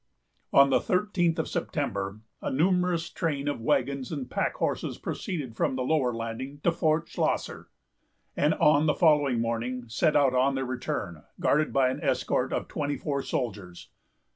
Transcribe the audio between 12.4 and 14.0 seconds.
of twenty four soldiers.